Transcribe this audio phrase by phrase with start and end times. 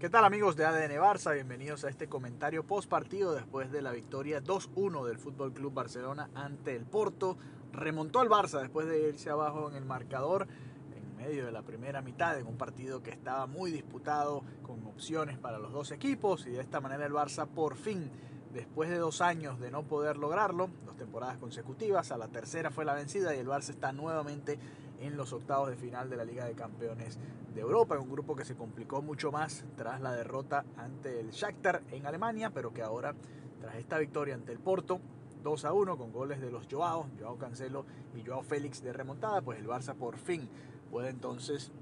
[0.00, 1.34] ¿Qué tal amigos de ADN Barça?
[1.34, 6.30] Bienvenidos a este comentario post partido después de la victoria 2-1 del Fútbol Club Barcelona
[6.34, 7.36] ante el Porto.
[7.70, 10.48] Remontó el Barça después de irse abajo en el marcador
[10.96, 15.36] en medio de la primera mitad en un partido que estaba muy disputado con opciones
[15.36, 18.10] para los dos equipos y de esta manera el Barça por fin
[18.54, 22.86] después de dos años de no poder lograrlo, dos temporadas consecutivas, a la tercera fue
[22.86, 24.58] la vencida y el Barça está nuevamente
[25.00, 27.18] en los octavos de final de la Liga de Campeones
[27.54, 31.82] de Europa, un grupo que se complicó mucho más tras la derrota ante el Shakhtar
[31.90, 33.14] en Alemania, pero que ahora,
[33.60, 35.00] tras esta victoria ante el Porto,
[35.42, 39.40] 2 a 1 con goles de los Joao, Joao Cancelo y Joao Félix de remontada,
[39.40, 40.48] pues el Barça por fin
[40.90, 41.72] puede entonces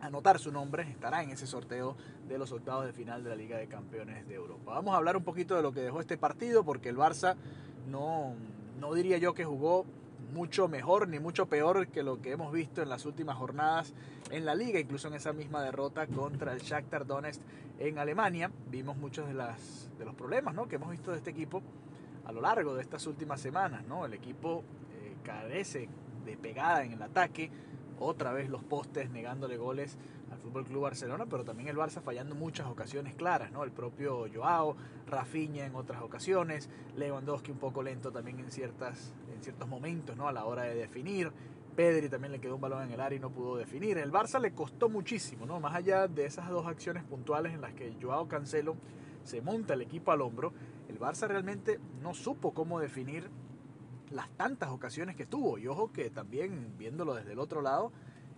[0.00, 1.96] anotar su nombre, estará en ese sorteo
[2.28, 4.74] de los octavos de final de la Liga de Campeones de Europa.
[4.74, 7.36] Vamos a hablar un poquito de lo que dejó este partido, porque el Barça
[7.88, 8.34] no,
[8.80, 9.84] no diría yo que jugó
[10.32, 13.92] mucho mejor ni mucho peor que lo que hemos visto en las últimas jornadas
[14.30, 17.40] en la liga, incluso en esa misma derrota contra el Shakhtar Donetsk
[17.78, 18.50] en Alemania.
[18.70, 20.68] Vimos muchos de, las, de los problemas ¿no?
[20.68, 21.62] que hemos visto de este equipo
[22.24, 23.84] a lo largo de estas últimas semanas.
[23.86, 24.06] ¿no?
[24.06, 25.88] El equipo eh, carece
[26.24, 27.50] de pegada en el ataque,
[27.98, 29.96] otra vez los postes negándole goles
[30.42, 33.64] Fútbol Club Barcelona, pero también el Barça fallando muchas ocasiones claras, ¿no?
[33.64, 34.76] El propio Joao,
[35.06, 40.28] Rafinha en otras ocasiones, Lewandowski un poco lento también en ciertas en ciertos momentos, ¿no?
[40.28, 41.32] A la hora de definir.
[41.76, 43.96] Pedri también le quedó un balón en el área y no pudo definir.
[43.96, 45.58] El Barça le costó muchísimo, ¿no?
[45.58, 48.76] Más allá de esas dos acciones puntuales en las que Joao Cancelo
[49.24, 50.52] se monta el equipo al hombro,
[50.88, 53.30] el Barça realmente no supo cómo definir
[54.10, 55.58] las tantas ocasiones que tuvo.
[55.58, 57.92] Y ojo que también viéndolo desde el otro lado,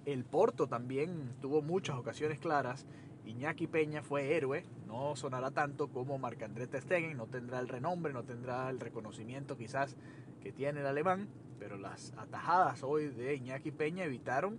[0.04, 2.86] el Porto también tuvo muchas ocasiones claras.
[3.24, 8.22] Iñaki Peña fue héroe, no sonará tanto como Marc-André Stegen, no tendrá el renombre, no
[8.22, 9.96] tendrá el reconocimiento quizás
[10.42, 14.58] que tiene el alemán, pero las atajadas hoy de Iñaki Peña evitaron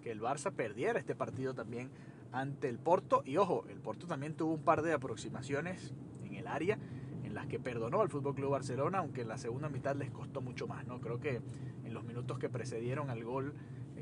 [0.00, 1.90] que el Barça perdiera este partido también
[2.32, 3.22] ante el Porto.
[3.26, 5.92] Y ojo, el Porto también tuvo un par de aproximaciones
[6.24, 6.78] en el área
[7.24, 10.40] en las que perdonó al Fútbol Club Barcelona, aunque en la segunda mitad les costó
[10.40, 10.86] mucho más.
[10.86, 11.00] ¿no?
[11.00, 11.42] Creo que
[11.84, 13.52] en los minutos que precedieron al gol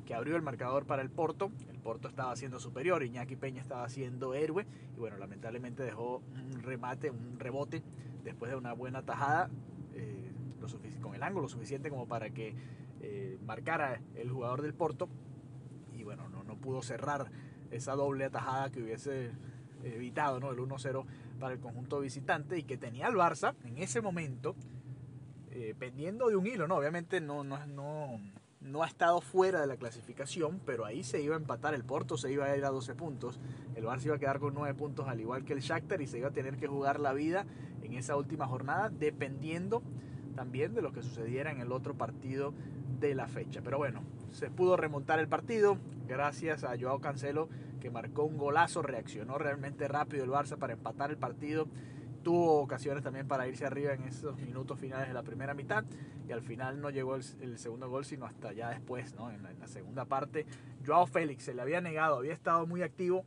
[0.05, 1.51] que abrió el marcador para el Porto.
[1.69, 4.67] El Porto estaba siendo superior, Iñaki Peña estaba siendo héroe
[4.97, 7.83] y bueno, lamentablemente dejó un remate, un rebote
[8.23, 9.51] después de una buena tajada
[9.95, 10.33] eh,
[11.01, 12.55] con el ángulo suficiente como para que
[13.01, 15.09] eh, marcara el jugador del Porto
[15.93, 17.31] y bueno, no, pudo cerrar
[17.71, 19.33] esa doble atajada que hubiese
[19.83, 20.51] evitado ¿no?
[20.51, 21.05] el 1-0
[21.39, 24.57] para el conjunto visitante y que tenía el Barça en ese momento
[25.51, 26.77] eh, pendiendo de un hilo, ¿no?
[26.77, 28.19] Obviamente no, no, no,
[28.65, 32.17] no ha estado fuera de la clasificación, pero ahí se iba a empatar el Porto,
[32.17, 33.39] se iba a ir a 12 puntos,
[33.75, 36.19] el Barça iba a quedar con 9 puntos al igual que el Shakhtar y se
[36.19, 37.45] iba a tener que jugar la vida
[37.83, 39.83] en esa última jornada dependiendo
[40.35, 42.55] también de lo que sucediera en el otro partido
[43.01, 43.61] de la fecha.
[43.63, 44.03] Pero bueno,
[44.33, 45.77] se pudo remontar el partido
[46.09, 47.49] gracias a Joao Cancelo
[47.81, 51.69] que marcó un golazo, reaccionó realmente rápido el Barça para empatar el partido
[52.25, 55.85] tuvo ocasiones también para irse arriba en esos minutos finales de la primera mitad
[56.27, 59.31] y al final no llegó el, segundo gol sino hasta ya después, ¿no?
[59.31, 60.47] en, la, segunda parte.
[60.85, 63.25] Joao Félix se le había negado, había estado muy activo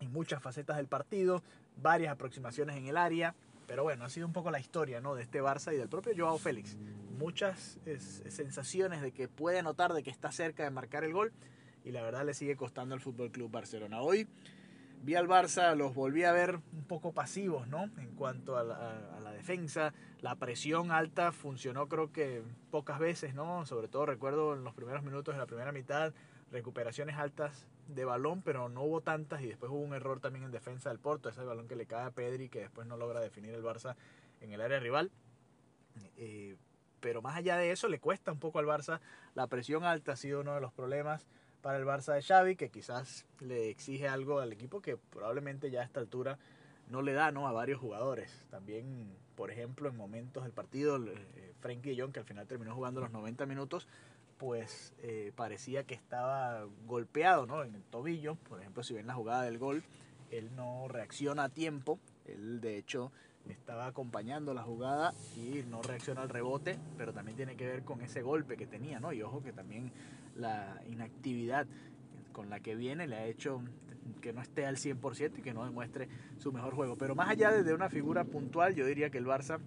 [0.00, 1.42] en muchas facetas del partido,
[1.76, 3.34] varias aproximaciones en el área,
[3.66, 5.14] pero bueno, ha sido un poco la historia ¿no?
[5.14, 6.76] de este Barça y del propio Joao Félix.
[7.18, 7.78] Muchas
[8.28, 11.32] sensaciones de que puede anotar, de que está cerca de marcar el gol
[11.84, 14.00] y la verdad le sigue costando al Fútbol Club Barcelona.
[14.00, 14.26] Hoy
[15.04, 17.84] vi al Barça, los volví a ver un poco pasivos, ¿no?
[17.98, 19.92] En cuanto a la, defensa,
[20.22, 23.66] la presión alta funcionó creo que pocas veces, ¿no?
[23.66, 26.14] Sobre todo recuerdo en los primeros minutos de la primera mitad,
[26.50, 30.50] recuperaciones altas de balón, pero no hubo tantas y después hubo un error también en
[30.50, 33.52] defensa del Porto, ese balón que le cae a Pedri que después no logra definir
[33.52, 33.96] el Barça
[34.40, 35.10] en el área rival.
[36.16, 36.56] Eh,
[37.00, 39.00] pero más allá de eso le cuesta un poco al Barça,
[39.34, 41.26] la presión alta ha sido uno de los problemas
[41.64, 45.80] para el Barça de Xavi, que quizás le exige algo al equipo que probablemente ya
[45.80, 46.38] a esta altura
[46.90, 47.48] no le da ¿no?
[47.48, 48.44] a varios jugadores.
[48.50, 53.00] También, por ejemplo, en momentos del partido, eh, Frenkie Jong, que al final terminó jugando
[53.00, 53.88] los 90 minutos,
[54.36, 57.62] pues eh, parecía que estaba golpeado ¿no?
[57.62, 58.34] en el tobillo.
[58.34, 59.82] Por ejemplo, si ven la jugada del gol,
[60.30, 61.98] él no reacciona a tiempo.
[62.26, 63.10] Él, de hecho,
[63.48, 68.00] estaba acompañando la jugada y no reacciona al rebote, pero también tiene que ver con
[68.00, 69.12] ese golpe que tenía, ¿no?
[69.12, 69.92] Y ojo que también
[70.36, 71.66] la inactividad
[72.32, 73.60] con la que viene le ha hecho
[74.20, 76.08] que no esté al 100% y que no demuestre
[76.38, 76.96] su mejor juego.
[76.96, 79.60] Pero más allá de una figura puntual, yo diría que el Barça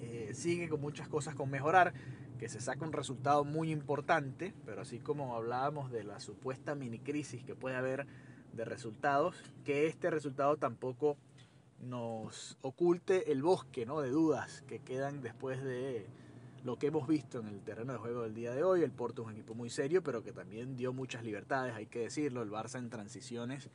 [0.00, 1.92] eh, sigue con muchas cosas con mejorar,
[2.38, 7.00] que se saca un resultado muy importante, pero así como hablábamos de la supuesta mini
[7.00, 8.06] crisis que puede haber
[8.52, 11.16] de resultados, que este resultado tampoco
[11.80, 14.00] nos oculte el bosque ¿no?
[14.00, 16.06] de dudas que quedan después de
[16.64, 18.82] lo que hemos visto en el terreno de juego del día de hoy.
[18.82, 22.00] El Porto es un equipo muy serio, pero que también dio muchas libertades, hay que
[22.00, 22.42] decirlo.
[22.42, 23.70] El Barça en transiciones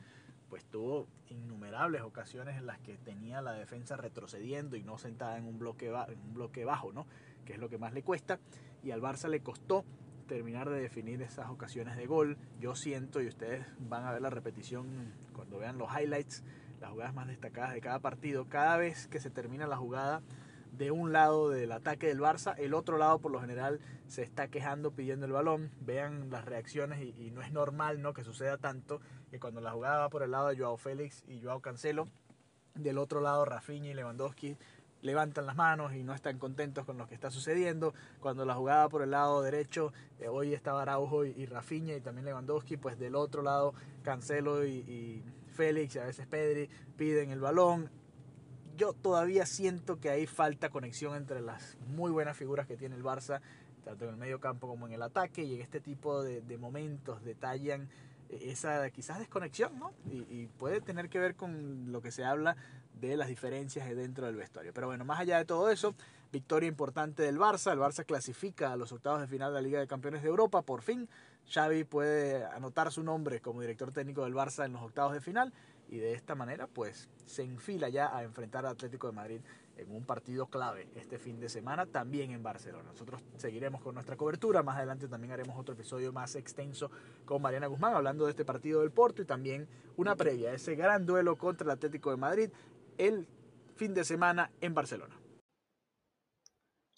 [0.48, 5.46] pues tuvo innumerables ocasiones en las que tenía la defensa retrocediendo y no sentada en
[5.46, 7.06] un bloque, bajo, ¿no?
[7.44, 8.38] que es lo que más le cuesta.
[8.82, 9.84] Y al Barça le costó
[10.28, 12.38] terminar de definir esas ocasiones de gol.
[12.60, 16.44] Yo siento, y ustedes van a ver la repetición cuando vean los highlights,
[16.80, 20.22] las jugadas más destacadas de cada partido, cada vez que se termina la jugada
[20.76, 24.48] de un lado del ataque del Barça, el otro lado por lo general se está
[24.48, 25.70] quejando pidiendo el balón.
[25.80, 28.12] Vean las reacciones y, no es normal ¿no?
[28.12, 29.00] que suceda tanto
[29.30, 32.08] que cuando la jugada va por el lado de Joao Félix y Joao Cancelo,
[32.74, 34.56] del otro lado Rafinha y Lewandowski
[35.00, 37.92] levantan las manos y no están contentos con lo que está sucediendo.
[38.20, 42.24] Cuando la jugada por el lado derecho, eh, hoy estaba Araujo y, y, y también
[42.24, 45.22] Lewandowski, pues del otro lado Cancelo y
[45.54, 47.90] Félix y a veces Pedri piden el balón
[48.76, 53.02] yo todavía siento que hay falta conexión entre las muy buenas figuras que tiene el
[53.02, 53.40] Barça,
[53.84, 57.22] tanto en el medio campo como en el ataque, y en este tipo de, momentos
[57.24, 57.88] detallan
[58.30, 59.92] esa quizás desconexión, ¿no?
[60.10, 62.56] Y, puede tener que ver con lo que se habla
[63.00, 64.72] de las diferencias dentro del vestuario.
[64.72, 65.94] Pero bueno, más allá de todo eso,
[66.32, 69.78] victoria importante del Barça, el Barça clasifica a los octavos de final de la Liga
[69.78, 71.08] de Campeones de Europa, por fin
[71.48, 75.52] Xavi puede anotar su nombre como director técnico del Barça en los octavos de final
[75.88, 79.40] y de esta manera pues se enfila ya a enfrentar al Atlético de Madrid
[79.76, 82.90] en un partido clave este fin de semana también en Barcelona.
[82.90, 86.90] Nosotros seguiremos con nuestra cobertura, más adelante también haremos otro episodio más extenso
[87.24, 91.06] con Mariana Guzmán hablando de este partido del Porto y también una previa, ese gran
[91.06, 92.50] duelo contra el Atlético de Madrid
[92.98, 93.26] el
[93.76, 95.16] fin de semana en Barcelona.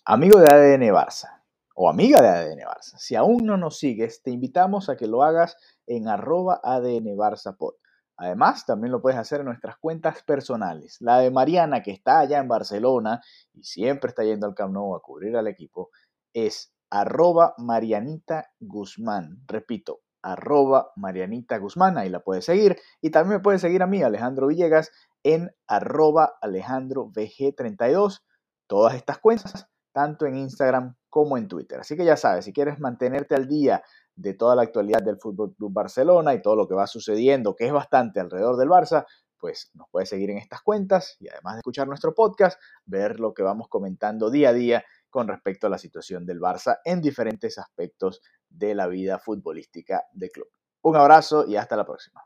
[0.05, 1.46] Amigo de ADN Barça
[1.79, 5.23] o amiga de ADN Barça, si aún no nos sigues, te invitamos a que lo
[5.23, 7.75] hagas en arroba ADN Barça Pod.
[8.17, 10.97] Además, también lo puedes hacer en nuestras cuentas personales.
[11.01, 13.21] La de Mariana, que está allá en Barcelona
[13.53, 15.91] y siempre está yendo al Camp Nou a cubrir al equipo,
[16.33, 19.43] es arroba Marianita Guzmán.
[19.47, 22.79] Repito, arroba Marianita Guzmán, ahí la puedes seguir.
[23.03, 28.23] Y también me puedes seguir a mí, Alejandro Villegas, en arroba Alejandro VG32.
[28.67, 31.81] Todas estas cuentas, tanto en Instagram como en Twitter.
[31.81, 33.83] Así que ya sabes, si quieres mantenerte al día
[34.15, 37.65] de toda la actualidad del Fútbol Club Barcelona y todo lo que va sucediendo, que
[37.65, 39.07] es bastante alrededor del Barça,
[39.39, 43.33] pues nos puedes seguir en estas cuentas y además de escuchar nuestro podcast, ver lo
[43.33, 47.57] que vamos comentando día a día con respecto a la situación del Barça en diferentes
[47.57, 48.21] aspectos
[48.51, 50.49] de la vida futbolística del club.
[50.83, 52.21] Un abrazo y hasta la próxima.